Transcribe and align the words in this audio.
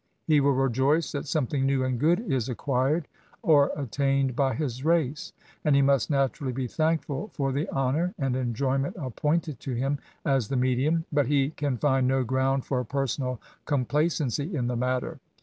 He 0.25 0.39
will 0.41 0.53
rejoice 0.55 1.11
that 1.11 1.27
something 1.27 1.63
new 1.63 1.83
and 1.83 1.99
good 1.99 2.21
is 2.21 2.49
acquired 2.49 3.07
or 3.43 3.71
attained 3.75 4.35
by 4.35 4.55
his 4.55 4.83
race; 4.83 5.31
and 5.63 5.75
he 5.75 5.83
must 5.83 6.09
naturally 6.09 6.51
be 6.53 6.65
thankful 6.65 7.27
for 7.35 7.51
die 7.51 7.67
honour 7.71 8.15
and 8.17 8.35
enjoy 8.35 8.79
ment 8.79 8.95
appointed 8.97 9.59
to 9.59 9.75
him 9.75 9.99
as 10.25 10.47
the 10.47 10.57
medium: 10.57 11.05
but 11.13 11.27
he 11.27 11.51
can' 11.51 11.77
find 11.77 12.07
no 12.07 12.23
ground 12.23 12.65
for 12.65 12.83
personal 12.83 13.39
complacency 13.67 14.55
in 14.55 14.67
thie 14.67 14.73
matter. 14.73 15.19